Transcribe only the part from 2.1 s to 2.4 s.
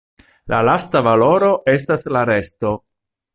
la